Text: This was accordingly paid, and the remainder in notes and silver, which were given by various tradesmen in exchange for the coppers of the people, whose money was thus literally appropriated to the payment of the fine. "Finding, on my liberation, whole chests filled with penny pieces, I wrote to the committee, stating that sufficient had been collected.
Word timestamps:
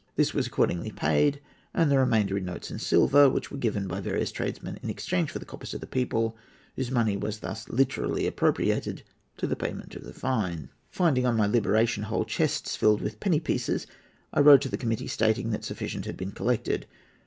This 0.15 0.33
was 0.33 0.47
accordingly 0.47 0.89
paid, 0.89 1.41
and 1.75 1.91
the 1.91 1.99
remainder 1.99 2.35
in 2.35 2.43
notes 2.45 2.71
and 2.71 2.81
silver, 2.81 3.29
which 3.29 3.51
were 3.51 3.57
given 3.59 3.85
by 3.87 4.01
various 4.01 4.31
tradesmen 4.31 4.79
in 4.81 4.89
exchange 4.89 5.29
for 5.29 5.37
the 5.37 5.45
coppers 5.45 5.75
of 5.75 5.79
the 5.79 5.85
people, 5.85 6.35
whose 6.75 6.89
money 6.89 7.15
was 7.15 7.37
thus 7.41 7.69
literally 7.69 8.25
appropriated 8.25 9.03
to 9.37 9.45
the 9.45 9.55
payment 9.55 9.93
of 9.95 10.03
the 10.03 10.11
fine. 10.11 10.69
"Finding, 10.89 11.27
on 11.27 11.37
my 11.37 11.45
liberation, 11.45 12.01
whole 12.05 12.25
chests 12.25 12.75
filled 12.75 13.01
with 13.03 13.19
penny 13.19 13.39
pieces, 13.39 13.85
I 14.33 14.39
wrote 14.39 14.61
to 14.63 14.69
the 14.69 14.75
committee, 14.75 15.05
stating 15.05 15.51
that 15.51 15.63
sufficient 15.63 16.05
had 16.07 16.17
been 16.17 16.31
collected. 16.31 16.87